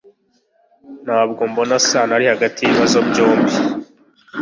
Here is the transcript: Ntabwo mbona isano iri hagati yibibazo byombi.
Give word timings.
Ntabwo 1.05 1.41
mbona 1.51 1.75
isano 1.81 2.13
iri 2.17 2.25
hagati 2.33 2.59
yibibazo 2.61 2.97
byombi. 3.09 3.53